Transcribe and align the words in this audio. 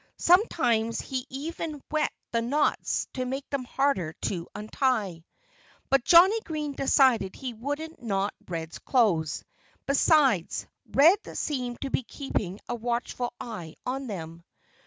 Sometimes 0.17 0.99
he 0.99 1.27
even 1.29 1.79
wet 1.91 2.11
the 2.31 2.41
knots, 2.41 3.07
to 3.13 3.23
make 3.23 3.47
them 3.51 3.63
harder 3.65 4.13
to 4.23 4.47
untie. 4.55 5.23
But 5.91 6.03
Johnnie 6.05 6.41
Green 6.41 6.73
decided 6.73 7.33
that 7.33 7.39
he 7.39 7.53
wouldn't 7.53 8.01
knot 8.01 8.33
Red's 8.47 8.79
clothes. 8.79 9.43
Besides, 9.85 10.65
Red 10.89 11.19
seemed 11.37 11.81
to 11.81 11.91
be 11.91 12.01
keeping 12.01 12.59
a 12.67 12.73
watchful 12.73 13.31
eye 13.39 13.75
on 13.85 14.07
them. 14.07 14.43